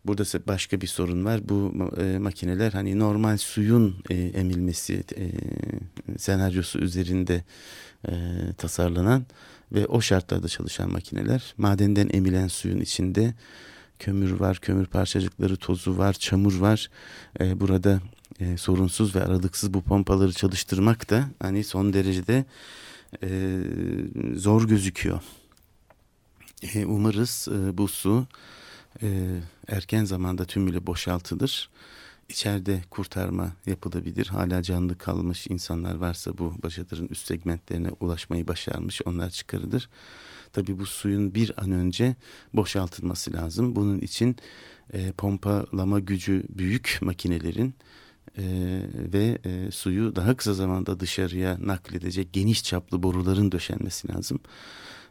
burada 0.06 0.48
başka 0.48 0.82
bir 0.82 0.88
sorun 0.88 1.26
var. 1.26 1.50
Bu 1.50 1.74
e, 1.98 2.18
makineler 2.18 2.72
hani 2.72 3.00
normal 3.00 3.38
suyun 3.38 3.96
e, 4.10 4.16
emilmesi 4.16 5.04
e, 5.18 5.32
senaryosu 6.18 6.80
üzerinde 6.80 7.44
e, 8.08 8.14
tasarlanan 8.58 9.26
ve 9.72 9.88
o 9.88 10.02
şartlarda 10.02 10.48
çalışan 10.48 10.92
makineler. 10.92 11.54
Madenden 11.58 12.10
emilen 12.14 12.48
suyun 12.48 12.80
içinde 12.80 13.34
kömür 14.02 14.32
var, 14.32 14.58
kömür 14.58 14.86
parçacıkları, 14.86 15.58
tozu 15.58 15.98
var, 15.98 16.14
çamur 16.14 16.60
var. 16.60 16.90
E, 17.40 17.60
burada 17.60 18.02
e, 18.40 18.58
sorunsuz 18.58 19.16
ve 19.16 19.24
aralıksız 19.24 19.74
bu 19.74 19.82
pompaları 19.82 20.34
çalıştırmak 20.34 21.10
da 21.10 21.30
hani 21.40 21.64
son 21.64 21.94
derecede 21.94 22.46
e, 23.24 23.60
zor 24.36 24.68
gözüküyor. 24.68 25.22
E, 26.74 26.86
umarız 26.86 27.48
e, 27.52 27.78
bu 27.78 27.88
su 27.88 28.28
e, 29.02 29.08
erken 29.68 30.06
zamanda 30.06 30.46
tümüyle 30.46 30.88
boşaltılır. 30.88 31.70
İçeride 32.30 32.82
kurtarma 32.90 33.52
yapılabilir. 33.66 34.28
Hala 34.28 34.64
canlı 34.64 34.98
kalmış 34.98 35.48
insanlar 35.48 35.96
varsa 35.96 36.38
bu 36.38 36.56
başatırın 36.64 37.08
üst 37.08 37.28
segmentlerine 37.28 37.90
ulaşmayı 38.00 38.48
başarmış 38.48 39.02
onlar 39.06 39.30
çıkarılır. 39.30 39.90
Tabii 40.54 40.80
bu 40.80 40.86
suyun 40.86 41.36
bir 41.36 41.64
an 41.64 41.72
önce 41.72 42.16
boşaltılması 42.54 43.34
lazım. 43.34 43.76
Bunun 43.76 44.00
için 44.00 44.36
e, 44.94 45.12
pompalama 45.12 46.00
gücü 46.00 46.44
büyük 46.50 47.00
makinelerin 47.02 47.74
e, 48.38 48.44
ve 49.14 49.38
e, 49.46 49.72
suyu 49.72 50.16
daha 50.16 50.38
kısa 50.38 50.54
zamanda 50.54 51.00
dışarıya 51.00 51.58
nakledecek 51.62 52.34
geniş 52.34 52.64
çaplı 52.64 53.04
boruların 53.04 53.52
döşenmesi 53.52 54.14
lazım. 54.14 54.40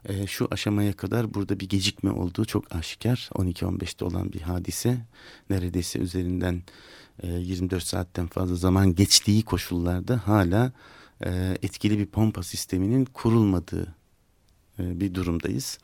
E, 0.09 0.27
şu 0.27 0.49
aşamaya 0.51 0.93
kadar 0.93 1.35
burada 1.35 1.61
bir 1.61 1.69
gecikme 1.69 2.11
olduğu 2.11 2.45
çok 2.45 2.75
aşikar. 2.75 3.31
12-15'te 3.35 4.05
olan 4.05 4.33
bir 4.33 4.41
hadise. 4.41 4.99
Neredeyse 5.51 5.99
üzerinden 5.99 6.63
e, 7.23 7.29
24 7.33 7.83
saatten 7.83 8.27
fazla 8.27 8.57
zaman 8.57 8.95
geçtiği 8.95 9.43
koşullarda 9.43 10.27
hala 10.27 10.73
e, 11.25 11.59
etkili 11.63 11.99
bir 11.99 12.07
pompa 12.07 12.43
sisteminin 12.43 13.05
kurulmadığı 13.05 14.00
bir 14.81 15.15
durumdayız. 15.15 15.79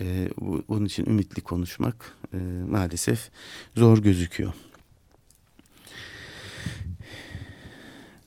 E, 0.00 0.28
onun 0.68 0.84
için 0.84 1.06
ümitli 1.06 1.42
konuşmak 1.42 2.16
e, 2.32 2.36
maalesef 2.68 3.30
zor 3.76 3.98
gözüküyor. 3.98 4.52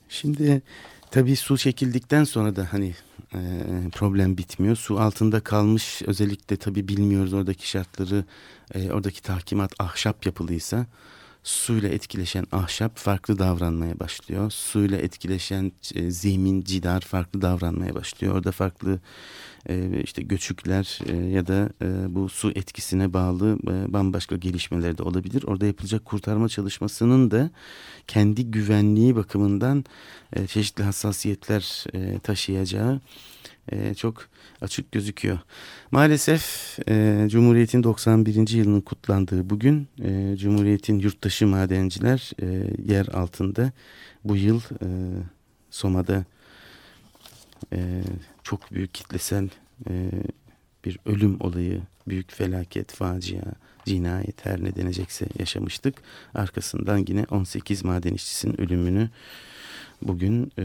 Şimdi 0.08 0.62
tabii 1.10 1.36
su 1.36 1.58
çekildikten 1.58 2.24
sonra 2.24 2.56
da 2.56 2.72
hani 2.72 2.94
e, 3.34 3.40
problem 3.92 4.38
bitmiyor. 4.38 4.76
Su 4.76 5.00
altında 5.00 5.40
kalmış 5.40 6.02
özellikle 6.06 6.56
tabii 6.56 6.88
bilmiyoruz 6.88 7.32
oradaki 7.32 7.68
şartları, 7.68 8.24
e, 8.74 8.92
oradaki 8.92 9.22
tahkimat 9.22 9.72
ahşap 9.78 10.26
yapılıysa 10.26 10.86
suyla 11.46 11.88
etkileşen 11.88 12.44
ahşap 12.52 12.96
farklı 12.96 13.38
davranmaya 13.38 14.00
başlıyor. 14.00 14.50
Suyla 14.50 14.98
etkileşen 14.98 15.72
e, 15.94 16.10
zemin, 16.10 16.62
cidar 16.62 17.00
farklı 17.00 17.42
davranmaya 17.42 17.94
başlıyor. 17.94 18.34
Orada 18.34 18.52
farklı 18.52 19.00
e, 19.68 20.02
işte 20.02 20.22
göçükler 20.22 20.98
e, 21.06 21.16
ya 21.16 21.46
da 21.46 21.70
e, 21.82 22.14
bu 22.14 22.28
su 22.28 22.50
etkisine 22.50 23.12
bağlı 23.12 23.58
e, 23.66 23.92
bambaşka 23.92 24.36
gelişmeler 24.36 24.98
de 24.98 25.02
olabilir. 25.02 25.42
Orada 25.42 25.66
yapılacak 25.66 26.04
kurtarma 26.04 26.48
çalışmasının 26.48 27.30
da 27.30 27.50
kendi 28.06 28.50
güvenliği 28.50 29.16
bakımından 29.16 29.84
e, 30.32 30.46
çeşitli 30.46 30.84
hassasiyetler 30.84 31.84
e, 31.94 32.18
taşıyacağı 32.18 33.00
e, 33.72 33.94
çok 33.94 34.28
açık 34.60 34.92
gözüküyor. 34.92 35.38
Maalesef 35.90 36.76
e, 36.88 37.26
Cumhuriyet'in 37.30 37.82
91. 37.82 38.48
yılının 38.48 38.80
kutlandığı 38.80 39.50
bugün 39.50 39.88
e, 40.04 40.36
Cumhuriyet'in 40.36 40.98
yurttaşı 40.98 41.46
madenciler 41.46 42.30
e, 42.42 42.70
yer 42.92 43.06
altında 43.06 43.72
bu 44.24 44.36
yıl 44.36 44.60
e, 44.60 44.88
Soma'da 45.70 46.24
e, 47.72 48.02
çok 48.42 48.72
büyük 48.72 48.94
kitlesel 48.94 49.48
e, 49.90 50.10
bir 50.84 50.98
ölüm 51.06 51.40
olayı, 51.40 51.80
büyük 52.08 52.32
felaket, 52.32 52.92
facia, 52.92 53.42
cinayet 53.86 54.46
her 54.46 54.64
ne 54.64 54.76
denecekse 54.76 55.26
yaşamıştık. 55.38 55.94
Arkasından 56.34 57.04
yine 57.08 57.24
18 57.30 57.84
maden 57.84 58.14
işçisinin 58.14 58.60
ölümünü 58.60 59.10
bugün 60.02 60.52
e, 60.58 60.64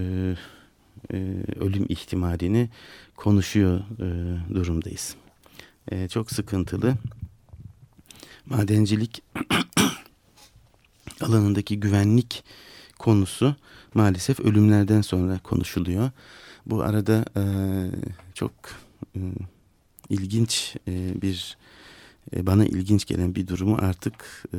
e, 1.13 1.17
ölüm 1.59 1.85
ihtimalini 1.89 2.69
konuşuyor 3.15 3.79
e, 3.79 4.05
durumdayız. 4.55 5.15
E, 5.91 6.07
çok 6.07 6.31
sıkıntılı. 6.31 6.95
Madencilik 8.45 9.23
alanındaki 11.21 11.79
güvenlik 11.79 12.43
konusu 12.99 13.55
maalesef 13.93 14.39
ölümlerden 14.39 15.01
sonra 15.01 15.39
konuşuluyor. 15.39 16.11
Bu 16.65 16.81
arada 16.81 17.25
çok 18.33 18.53
ilginç 20.09 20.75
e, 20.87 21.21
bir 21.21 21.57
bana 22.35 22.65
ilginç 22.65 23.05
gelen 23.05 23.35
bir 23.35 23.47
durumu 23.47 23.77
artık 23.81 24.43
e, 24.53 24.57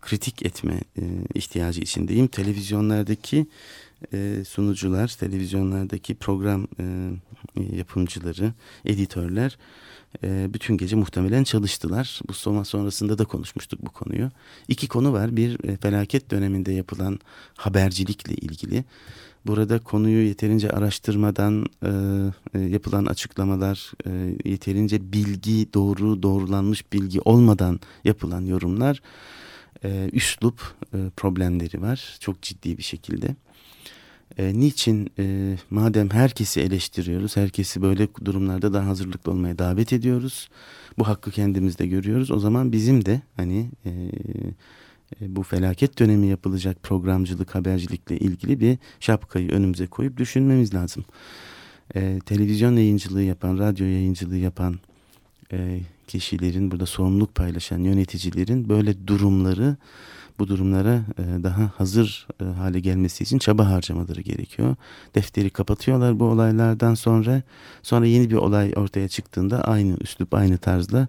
kritik 0.00 0.46
etme 0.46 0.80
e, 0.98 1.02
ihtiyacı 1.34 1.80
içindeyim. 1.80 2.26
Televizyonlardaki 2.26 3.46
e, 4.12 4.44
sunucular, 4.48 5.08
televizyonlardaki 5.08 6.14
program 6.14 6.66
e, 6.80 7.10
yapımcıları, 7.76 8.52
editörler 8.84 9.58
e, 10.24 10.54
bütün 10.54 10.76
gece 10.76 10.96
muhtemelen 10.96 11.44
çalıştılar. 11.44 12.20
Bu 12.28 12.32
soma 12.32 12.64
sonrasında 12.64 13.18
da 13.18 13.24
konuşmuştuk 13.24 13.86
bu 13.86 13.90
konuyu. 13.90 14.30
İki 14.68 14.88
konu 14.88 15.12
var. 15.12 15.36
Bir 15.36 15.68
e, 15.68 15.76
felaket 15.76 16.30
döneminde 16.30 16.72
yapılan 16.72 17.18
habercilikle 17.56 18.34
ilgili. 18.34 18.84
Burada 19.46 19.78
konuyu 19.78 20.26
yeterince 20.26 20.70
araştırmadan 20.70 21.66
e, 21.82 21.90
e, 22.54 22.60
yapılan 22.60 23.06
açıklamalar, 23.06 23.92
e, 24.06 24.36
yeterince 24.50 25.12
bilgi, 25.12 25.72
doğru, 25.74 26.22
doğrulanmış 26.22 26.92
bilgi 26.92 27.20
olmadan 27.20 27.80
yapılan 28.04 28.40
yorumlar, 28.46 29.02
e, 29.84 30.10
üslup 30.12 30.74
e, 30.94 30.98
problemleri 31.16 31.82
var 31.82 32.16
çok 32.20 32.42
ciddi 32.42 32.78
bir 32.78 32.82
şekilde. 32.82 33.36
E, 34.38 34.58
niçin 34.60 35.10
e, 35.18 35.56
madem 35.70 36.10
herkesi 36.10 36.60
eleştiriyoruz, 36.60 37.36
herkesi 37.36 37.82
böyle 37.82 38.08
durumlarda 38.24 38.72
daha 38.72 38.86
hazırlıklı 38.86 39.32
olmaya 39.32 39.58
davet 39.58 39.92
ediyoruz. 39.92 40.48
Bu 40.98 41.08
hakkı 41.08 41.30
kendimizde 41.30 41.86
görüyoruz. 41.86 42.30
O 42.30 42.38
zaman 42.38 42.72
bizim 42.72 43.04
de 43.04 43.20
hani 43.36 43.70
e, 43.84 43.90
bu 45.20 45.42
felaket 45.42 45.98
dönemi 45.98 46.26
yapılacak 46.26 46.82
programcılık, 46.82 47.54
habercilikle 47.54 48.18
ilgili 48.18 48.60
bir 48.60 48.78
şapkayı 49.00 49.50
önümüze 49.50 49.86
koyup 49.86 50.16
düşünmemiz 50.16 50.74
lazım. 50.74 51.04
E, 51.94 52.18
televizyon 52.26 52.76
yayıncılığı 52.76 53.22
yapan, 53.22 53.58
radyo 53.58 53.86
yayıncılığı 53.86 54.36
yapan 54.36 54.78
e, 55.52 55.80
kişilerin, 56.06 56.70
burada 56.70 56.86
sorumluluk 56.86 57.34
paylaşan 57.34 57.78
yöneticilerin 57.78 58.68
böyle 58.68 59.06
durumları 59.06 59.76
bu 60.38 60.48
durumlara 60.48 61.02
e, 61.18 61.42
daha 61.42 61.70
hazır 61.76 62.26
e, 62.40 62.44
hale 62.44 62.80
gelmesi 62.80 63.24
için 63.24 63.38
çaba 63.38 63.70
harcamaları 63.70 64.20
gerekiyor. 64.20 64.76
Defteri 65.14 65.50
kapatıyorlar 65.50 66.20
bu 66.20 66.24
olaylardan 66.24 66.94
sonra. 66.94 67.42
Sonra 67.82 68.06
yeni 68.06 68.30
bir 68.30 68.34
olay 68.34 68.72
ortaya 68.76 69.08
çıktığında 69.08 69.64
aynı 69.64 69.96
üslup, 70.00 70.34
aynı 70.34 70.58
tarzla 70.58 71.08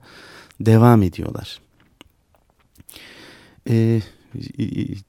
devam 0.62 1.04
ediyorlar. 1.04 1.60
E, 3.70 4.02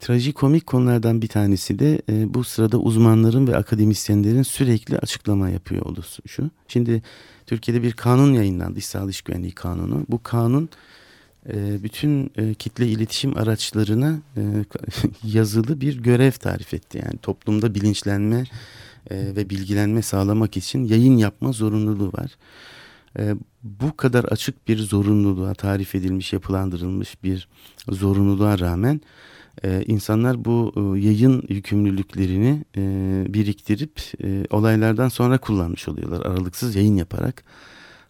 trajikomik 0.00 0.66
konulardan 0.66 1.22
bir 1.22 1.28
tanesi 1.28 1.78
de 1.78 2.02
e, 2.10 2.34
bu 2.34 2.44
sırada 2.44 2.78
uzmanların 2.78 3.46
ve 3.46 3.56
akademisyenlerin 3.56 4.42
sürekli 4.42 4.98
açıklama 4.98 5.50
yapıyor 5.50 5.86
olması 5.86 6.22
şu. 6.26 6.50
Şimdi 6.68 7.02
Türkiye'de 7.46 7.82
bir 7.82 7.92
kanun 7.92 8.32
yayınlandı, 8.32 8.78
İş 8.78 8.94
İş 9.08 9.22
Güvenliği 9.22 9.52
Kanunu. 9.52 10.06
Bu 10.08 10.22
kanun 10.22 10.68
e, 11.48 11.82
bütün 11.82 12.30
e, 12.36 12.54
kitle 12.54 12.88
iletişim 12.88 13.36
araçlarına 13.36 14.18
e, 14.36 14.42
yazılı 15.24 15.80
bir 15.80 16.02
görev 16.02 16.32
tarif 16.32 16.74
etti. 16.74 17.02
Yani 17.04 17.18
toplumda 17.18 17.74
bilinçlenme 17.74 18.44
e, 19.10 19.16
ve 19.36 19.50
bilgilenme 19.50 20.02
sağlamak 20.02 20.56
için 20.56 20.84
yayın 20.84 21.16
yapma 21.16 21.52
zorunluluğu 21.52 22.12
var. 22.12 22.36
E, 23.18 23.34
bu 23.62 23.96
kadar 23.96 24.24
açık 24.24 24.68
bir 24.68 24.78
zorunluluğa 24.78 25.54
tarif 25.54 25.94
edilmiş, 25.94 26.32
yapılandırılmış 26.32 27.22
bir 27.22 27.48
zorunluluğa 27.88 28.58
rağmen 28.58 29.00
e, 29.64 29.84
insanlar 29.86 30.44
bu 30.44 30.72
e, 30.76 31.00
yayın 31.00 31.42
yükümlülüklerini 31.48 32.64
e, 32.76 32.82
biriktirip 33.28 34.00
olaylardan 34.50 35.08
sonra 35.08 35.38
kullanmış 35.38 35.88
oluyorlar 35.88 36.26
aralıksız 36.26 36.76
yayın 36.76 36.96
yaparak. 36.96 37.44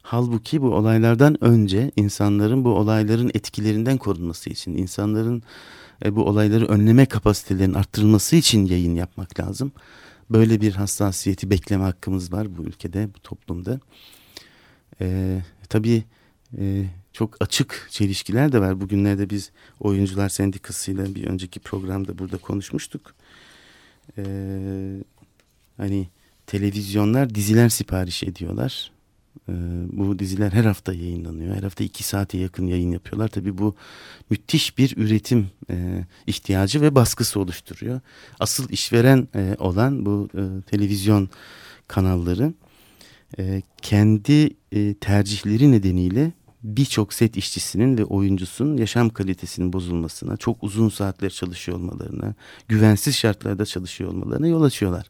Halbuki 0.03 0.63
bu 0.63 0.75
olaylardan 0.75 1.45
önce 1.45 1.91
insanların 1.97 2.65
bu 2.65 2.71
olayların 2.71 3.31
etkilerinden 3.35 3.99
korunması 3.99 4.51
için, 4.51 4.77
insanların 4.77 5.43
bu 6.11 6.25
olayları 6.25 6.67
önleme 6.67 7.07
kapasitelerinin 7.07 7.75
arttırılması 7.75 8.37
için 8.37 8.67
yayın 8.67 8.95
yapmak 8.95 9.41
lazım. 9.41 9.73
Böyle 10.31 10.61
bir 10.61 10.73
hassasiyeti 10.73 11.51
bekleme 11.51 11.85
hakkımız 11.85 12.33
var 12.33 12.57
bu 12.59 12.63
ülkede, 12.63 13.09
bu 13.15 13.19
toplumda. 13.19 13.81
E, 15.01 15.39
tabii 15.69 16.05
e, 16.59 16.85
çok 17.13 17.37
açık 17.41 17.89
çelişkiler 17.91 18.53
de 18.53 18.61
var. 18.61 18.81
Bugünlerde 18.81 19.31
biz 19.31 19.51
Oyuncular 19.81 20.29
Sendikası'yla 20.29 21.15
bir 21.15 21.27
önceki 21.27 21.61
programda 21.61 22.19
burada 22.19 22.37
konuşmuştuk. 22.39 23.15
E, 24.19 24.25
hani 25.77 26.09
televizyonlar 26.47 27.35
diziler 27.35 27.69
sipariş 27.69 28.23
ediyorlar. 28.23 28.93
E, 29.49 29.53
bu 29.93 30.19
diziler 30.19 30.53
her 30.53 30.65
hafta 30.65 30.95
yayınlanıyor. 30.95 31.57
Her 31.57 31.63
hafta 31.63 31.85
iki 31.85 32.05
saate 32.05 32.39
yakın 32.39 32.67
yayın 32.67 32.91
yapıyorlar. 32.93 33.29
Tabii 33.29 33.59
bu 33.59 33.75
müthiş 34.31 34.79
bir 34.79 34.97
üretim 34.97 35.51
e, 35.71 36.05
ihtiyacı 36.27 36.81
ve 36.81 36.95
baskısı 36.95 37.41
oluşturuyor. 37.41 38.01
Asıl 38.41 38.71
işveren 38.71 39.29
e, 39.35 39.57
olan 39.59 40.07
bu 40.07 40.29
e, 40.35 40.63
televizyon 40.71 41.29
kanalları 41.89 42.53
e, 43.39 43.63
kendi 43.83 44.51
e, 44.73 44.95
tercihleri 44.95 45.73
nedeniyle 45.73 46.33
birçok 46.63 47.13
set 47.13 47.37
işçisinin 47.37 47.99
ve 47.99 48.05
oyuncusunun 48.05 48.77
yaşam 48.77 49.09
kalitesinin 49.09 49.73
bozulmasına, 49.73 50.37
çok 50.37 50.63
uzun 50.63 50.89
saatler 50.89 51.31
çalışıyor 51.31 51.79
olmalarına, 51.79 52.35
güvensiz 52.69 53.17
şartlarda 53.17 53.67
çalışıyor 53.67 54.11
olmalarına 54.11 54.47
yol 54.47 54.63
açıyorlar. 54.63 55.07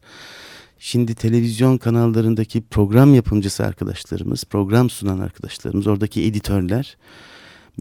Şimdi 0.79 1.15
televizyon 1.15 1.77
kanallarındaki 1.77 2.61
program 2.61 3.13
yapımcısı 3.13 3.65
arkadaşlarımız, 3.65 4.43
program 4.43 4.89
sunan 4.89 5.19
arkadaşlarımız, 5.19 5.87
oradaki 5.87 6.23
editörler 6.23 6.97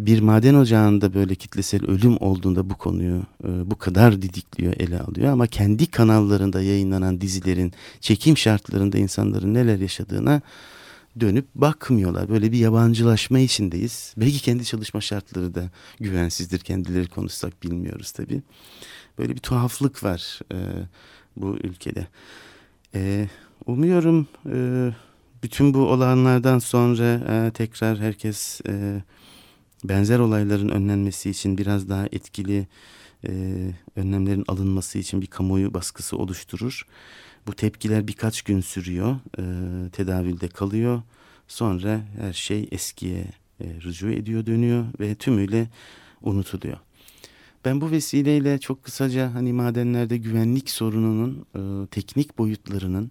bir 0.07 0.21
maden 0.21 0.55
ocağında 0.55 1.15
böyle 1.15 1.35
kitlesel 1.35 1.85
ölüm 1.85 2.17
olduğunda 2.21 2.71
bu 2.71 2.75
konuyu 2.75 3.23
e, 3.45 3.71
bu 3.71 3.79
kadar 3.79 4.23
didikliyor, 4.23 4.73
ele 4.79 5.01
alıyor. 5.01 5.33
Ama 5.33 5.47
kendi 5.47 5.87
kanallarında 5.87 6.63
yayınlanan 6.63 7.21
dizilerin 7.21 7.73
çekim 8.01 8.37
şartlarında 8.37 8.99
insanların 8.99 9.55
neler 9.55 9.79
yaşadığına 9.79 10.43
dönüp 11.21 11.47
bakmıyorlar. 11.55 12.29
Böyle 12.29 12.53
bir 12.53 12.59
yabancılaşma 12.59 13.39
içindeyiz. 13.39 14.15
Belki 14.17 14.43
kendi 14.43 14.65
çalışma 14.65 15.01
şartları 15.01 15.55
da 15.55 15.71
güvensizdir. 16.01 16.59
Kendileri 16.59 17.07
konuşsak 17.07 17.63
bilmiyoruz 17.63 18.13
tabii. 18.13 18.43
Böyle 19.19 19.35
bir 19.35 19.41
tuhaflık 19.41 20.05
var 20.05 20.41
e, 20.53 20.57
bu 21.37 21.57
ülkede. 21.57 22.07
E, 22.95 23.29
umuyorum 23.67 24.27
e, 24.53 24.91
bütün 25.43 25.75
bu 25.75 25.79
olanlardan 25.79 26.59
sonra 26.59 27.21
e, 27.29 27.51
tekrar 27.51 27.99
herkes 27.99 28.61
e, 28.69 29.03
benzer 29.85 30.19
olayların 30.19 30.69
önlenmesi 30.69 31.31
için 31.31 31.59
biraz 31.59 31.89
daha 31.89 32.07
etkili 32.13 32.67
e, 33.27 33.31
önlemlerin 33.97 34.45
alınması 34.49 34.99
için 34.99 35.23
bir 35.23 35.27
kamuoyu 35.27 35.75
baskısı 35.75 36.17
oluşturur. 36.17 36.87
Bu 37.47 37.53
tepkiler 37.53 38.09
birkaç 38.09 38.43
gün 38.43 38.61
sürüyor, 38.61 39.17
e, 39.39 39.45
tedavülde 39.91 40.49
kalıyor. 40.49 41.03
Sonra 41.49 42.01
her 42.21 42.33
şey 42.33 42.69
eskiye 42.71 43.25
e, 43.61 43.65
rücu 43.85 44.11
ediyor, 44.11 44.47
dönüyor 44.47 44.87
ve 45.01 45.15
tümüyle 45.15 45.69
unutuluyor. 46.23 46.79
Ben 47.65 47.81
bu 47.81 47.91
vesileyle 47.91 48.59
çok 48.59 48.85
kısaca 48.85 49.35
hani 49.35 49.53
madenlerde 49.53 50.17
güvenlik 50.17 50.71
sorununun 50.71 51.47
e, 51.57 51.87
teknik 51.87 52.39
boyutlarının 52.39 53.11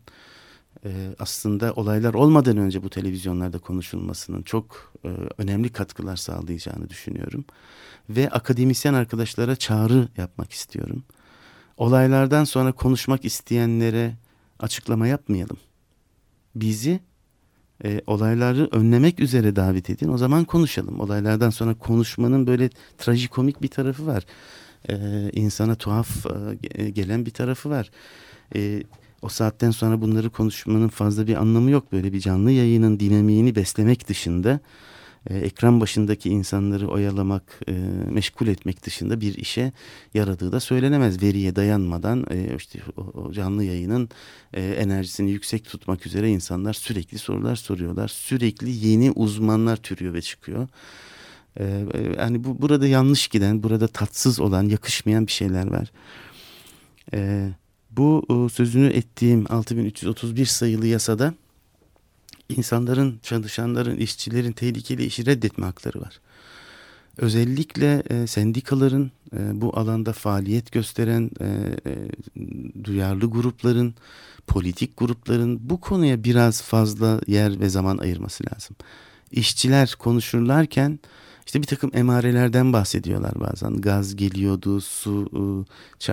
e, 0.88 1.16
aslında 1.20 1.74
olaylar 1.74 2.14
olmadan 2.14 2.58
önce 2.58 2.84
bu 2.84 2.90
televizyonlarda 2.90 3.60
konuşulmasının 3.60 4.44
çok 4.44 4.94
e, 5.06 5.10
önemli 5.38 5.70
katkılar 5.70 6.16
sağlayacağını 6.16 6.90
düşünüyorum. 6.90 7.46
Ve 8.10 8.30
akademisyen 8.30 8.94
arkadaşlara 8.94 9.56
çağrı 9.56 10.08
yapmak 10.18 10.52
istiyorum. 10.52 11.04
Olaylardan 11.78 12.44
sonra 12.44 12.72
konuşmak 12.72 13.26
isteyenlere 13.26 14.14
açıklama 14.60 15.08
yapmayalım. 15.08 15.58
Bizi 16.56 17.00
e, 17.84 18.02
olayları 18.08 18.70
önlemek 18.72 19.20
üzere 19.20 19.56
davet 19.56 19.90
edin. 19.90 20.08
O 20.08 20.18
zaman 20.18 20.46
konuşalım. 20.46 21.00
Olaylardan 21.00 21.50
sonra 21.50 21.74
konuşmanın 21.74 22.48
böyle 22.48 22.70
trajikomik 22.98 23.62
bir 23.62 23.68
tarafı 23.68 24.08
var. 24.08 24.26
E, 24.90 24.96
insana 25.34 25.76
tuhaf 25.76 26.26
e, 26.76 26.90
gelen 26.90 27.26
bir 27.26 27.32
tarafı 27.32 27.70
var. 27.70 27.92
E, 28.56 28.84
o 29.22 29.30
saatten 29.30 29.72
sonra 29.72 30.02
bunları 30.02 30.30
konuşmanın 30.30 30.88
fazla 30.88 31.28
bir 31.28 31.36
anlamı 31.36 31.72
yok. 31.72 31.92
Böyle 31.92 32.14
bir 32.14 32.20
canlı 32.20 32.52
yayının 32.52 33.00
dinamiğini 33.00 33.56
beslemek 33.56 34.08
dışında 34.08 34.60
e, 35.30 35.38
ekran 35.38 35.82
başındaki 35.82 36.30
insanları 36.30 36.88
oyalamak, 36.88 37.60
e, 37.68 37.72
meşgul 38.12 38.48
etmek 38.48 38.86
dışında 38.86 39.22
bir 39.22 39.36
işe 39.36 39.72
yaradığı 40.14 40.52
da 40.52 40.60
söylenemez. 40.60 41.24
Veriye 41.24 41.56
dayanmadan 41.56 42.26
e, 42.32 42.56
işte 42.58 42.80
o, 42.98 43.02
o 43.02 43.32
canlı 43.32 43.64
yayının 43.64 44.10
e, 44.54 44.62
enerjisini 44.62 45.32
yüksek 45.32 45.66
tutmak 45.66 46.06
üzere 46.06 46.30
insanlar 46.30 46.74
sürekli 46.74 47.18
sorular 47.18 47.56
soruyorlar. 47.56 48.08
Sürekli 48.08 48.88
yeni 48.88 49.12
uzmanlar 49.12 49.78
türüyor 49.78 50.14
ve 50.14 50.22
çıkıyor. 50.22 50.68
E, 51.60 51.64
e, 51.94 52.16
yani 52.18 52.44
bu 52.44 52.62
burada 52.62 52.88
yanlış 52.88 53.28
giden, 53.28 53.64
burada 53.64 53.88
tatsız 53.88 54.40
olan, 54.40 54.64
yakışmayan 54.64 55.28
bir 55.28 55.32
şeyler 55.32 55.68
var. 55.68 55.92
E, 57.14 57.50
bu 57.98 58.26
e, 58.30 58.50
sözünü 58.50 58.88
ettiğim 58.88 59.46
6331 59.50 60.46
sayılı 60.46 60.88
yasada 60.88 61.34
insanların, 62.50 63.20
çalışanların, 63.24 63.98
işçilerin 63.98 64.52
tehlikeli 64.52 65.06
işi 65.06 65.26
reddetme 65.26 65.66
hakları 65.66 66.02
var. 66.02 66.20
Özellikle 67.18 68.04
e, 68.10 68.28
sendikaların 68.28 69.12
e, 69.34 69.62
bu 69.62 69.80
alanda 69.80 70.14
faaliyet 70.14 70.72
gösteren 70.72 71.30
duyarlı 72.84 73.26
grupların, 73.26 73.96
politik 74.48 74.98
grupların 74.98 75.70
bu 75.70 75.82
konuya 75.82 76.24
biraz 76.24 76.62
fazla 76.62 77.22
yer 77.28 77.60
ve 77.60 77.70
zaman 77.70 77.98
ayırması 77.98 78.44
lazım. 78.54 78.76
İşçiler 79.32 79.96
konuşurlarken 80.00 81.00
işte 81.48 81.62
bir 81.62 81.68
takım 81.68 81.92
emarelerden 81.94 82.74
bahsediyorlar 82.74 83.32
bazen. 83.40 83.82
Gaz 83.82 84.16
geliyordu, 84.16 84.82
su 84.82 85.30
ıı, 85.36 85.66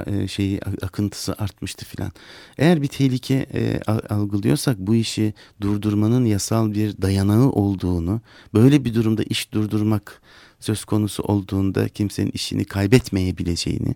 e, 0.06 0.28
şeyi 0.28 0.60
akıntısı 0.82 1.34
artmıştı 1.38 1.84
filan. 1.84 2.12
Eğer 2.58 2.82
bir 2.82 2.88
tehlike 2.88 3.46
e, 3.54 3.80
algılıyorsak 4.10 4.78
bu 4.78 4.94
işi 4.94 5.34
durdurmanın 5.60 6.24
yasal 6.24 6.74
bir 6.74 7.02
dayanağı 7.02 7.50
olduğunu, 7.50 8.20
böyle 8.54 8.84
bir 8.84 8.94
durumda 8.94 9.22
iş 9.22 9.52
durdurmak 9.52 10.22
söz 10.60 10.84
konusu 10.84 11.22
olduğunda 11.22 11.88
kimsenin 11.88 12.30
işini 12.30 12.64
kaybetmeyebileceğini, 12.64 13.94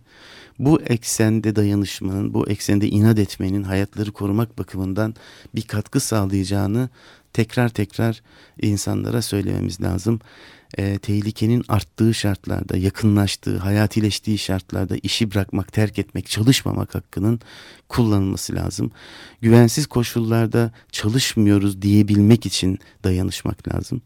bu 0.59 0.81
eksende 0.83 1.57
dayanışmanın, 1.57 2.35
bu 2.35 2.48
eksende 2.48 2.88
inat 2.88 3.18
etmenin 3.18 3.62
hayatları 3.62 4.12
korumak 4.12 4.59
bakımından 4.59 5.14
bir 5.55 5.62
katkı 5.62 6.01
sağlayacağını 6.01 6.88
tekrar 7.33 7.68
tekrar 7.68 8.22
insanlara 8.62 9.22
söylememiz 9.22 9.81
lazım 9.81 10.20
e, 10.77 10.99
tehlikenin 10.99 11.65
arttığı 11.69 12.15
şartlarda, 12.15 12.77
yakınlaştığı, 12.77 13.59
hayatileştiği 13.59 14.39
şartlarda 14.39 14.97
işi 15.03 15.31
bırakmak, 15.31 15.73
terk 15.73 15.99
etmek, 15.99 16.27
çalışmamak 16.27 16.95
hakkının 16.95 17.41
kullanılması 17.89 18.55
lazım. 18.55 18.91
Güvensiz 19.41 19.87
koşullarda 19.87 20.73
çalışmıyoruz 20.93 21.83
diyebilmek 21.83 22.47
için 22.47 22.79
dayanışmak 23.05 23.75
lazım. 23.75 24.03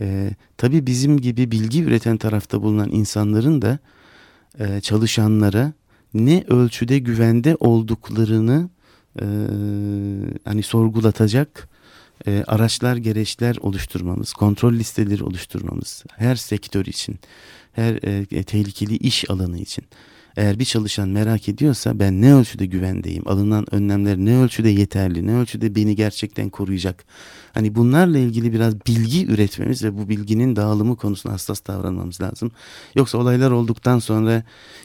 E, 0.00 0.30
tabii 0.56 0.86
bizim 0.86 1.20
gibi 1.20 1.50
bilgi 1.50 1.82
üreten 1.82 2.16
tarafta 2.16 2.62
bulunan 2.62 2.90
insanların 2.90 3.62
da 3.62 3.78
e, 4.58 4.80
çalışanlara 4.80 5.72
ne 6.14 6.44
ölçüde 6.48 6.98
güvende 6.98 7.56
olduklarını 7.60 8.68
e, 9.20 9.26
hani 10.44 10.62
sorgulatacak 10.62 11.69
e, 12.26 12.44
araçlar 12.46 12.96
gereçler 12.96 13.56
oluşturmamız, 13.60 14.32
kontrol 14.32 14.72
listeleri 14.72 15.24
oluşturmamız 15.24 16.04
her 16.16 16.36
sektör 16.36 16.86
için, 16.86 17.18
her 17.72 17.94
e, 18.02 18.42
tehlikeli 18.42 18.96
iş 18.96 19.30
alanı 19.30 19.58
için. 19.58 19.84
Eğer 20.36 20.58
bir 20.58 20.64
çalışan 20.64 21.08
merak 21.08 21.48
ediyorsa 21.48 21.98
ben 21.98 22.22
ne 22.22 22.34
ölçüde 22.34 22.66
güvendeyim, 22.66 23.28
alınan 23.28 23.74
önlemler 23.74 24.18
ne 24.18 24.36
ölçüde 24.36 24.68
yeterli, 24.68 25.26
ne 25.26 25.36
ölçüde 25.36 25.74
beni 25.74 25.96
gerçekten 25.96 26.50
koruyacak. 26.50 27.04
Hani 27.54 27.74
bunlarla 27.74 28.18
ilgili 28.18 28.52
biraz 28.52 28.86
bilgi 28.86 29.26
üretmemiz 29.26 29.84
ve 29.84 29.98
bu 29.98 30.08
bilginin 30.08 30.56
dağılımı 30.56 30.96
konusunda 30.96 31.34
hassas 31.34 31.66
davranmamız 31.66 32.20
lazım. 32.20 32.50
Yoksa 32.94 33.18
olaylar 33.18 33.50
olduktan 33.50 33.98
sonra 33.98 34.42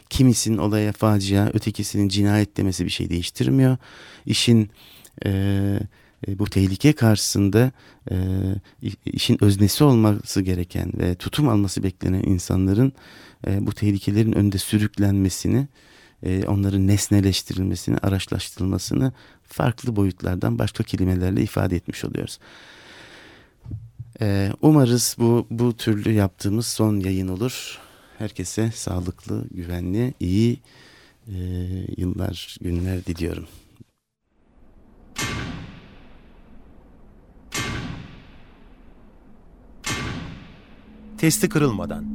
kimisinin 0.09 0.57
olaya 0.57 0.91
facia, 0.91 1.49
ötekisinin 1.53 2.09
cinayet 2.09 2.57
demesi 2.57 2.85
bir 2.85 2.89
şey 2.89 3.09
değiştirmiyor. 3.09 3.77
İşin... 4.25 4.69
E, 6.27 6.39
bu 6.39 6.45
tehlike 6.45 6.93
karşısında 6.93 7.71
e, 8.11 8.15
işin 9.05 9.43
öznesi 9.43 9.83
olması 9.83 10.41
gereken 10.41 10.91
ve 10.97 11.15
tutum 11.15 11.49
alması 11.49 11.83
beklenen 11.83 12.23
insanların 12.23 12.93
e, 13.47 13.67
bu 13.67 13.71
tehlikelerin 13.73 14.33
önünde 14.33 14.57
sürüklenmesini, 14.57 15.67
e, 16.23 16.43
onların 16.47 16.87
nesneleştirilmesini, 16.87 17.97
araçlaştırılmasını 17.97 19.13
farklı 19.43 19.95
boyutlardan 19.95 20.59
başka 20.59 20.83
kelimelerle 20.83 21.41
ifade 21.41 21.75
etmiş 21.75 22.05
oluyoruz. 22.05 22.39
E, 24.21 24.51
umarız 24.61 25.15
bu, 25.19 25.47
bu 25.49 25.77
türlü 25.77 26.11
yaptığımız 26.11 26.67
son 26.67 26.99
yayın 26.99 27.27
olur. 27.27 27.79
Herkese 28.17 28.71
sağlıklı, 28.71 29.47
güvenli, 29.51 30.13
iyi 30.19 30.59
e, 31.27 31.35
yıllar, 31.97 32.57
günler 32.61 33.05
diliyorum. 33.05 33.47
Testi 41.25 41.49
kırılmadan. 41.49 42.05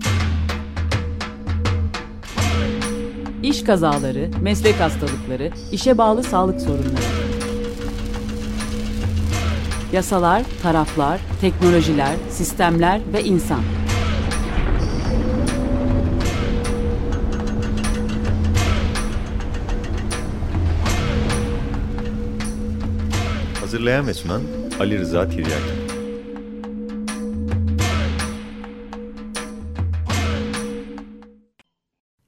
İş 3.42 3.64
kazaları, 3.64 4.30
meslek 4.40 4.80
hastalıkları, 4.80 5.50
işe 5.72 5.98
bağlı 5.98 6.22
sağlık 6.22 6.60
sorunları. 6.60 7.02
Yasalar, 9.92 10.42
taraflar, 10.62 11.20
teknolojiler, 11.40 12.16
sistemler 12.30 13.00
ve 13.12 13.24
insan. 13.24 13.60
Hazırlayan 23.60 24.06
ve 24.06 24.14
sunan 24.14 24.42
Ali 24.80 24.98
Rıza 24.98 25.28
Tiryaki. 25.28 25.79